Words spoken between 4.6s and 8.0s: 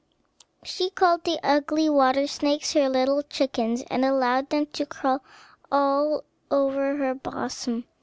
to crawl all over her bosom.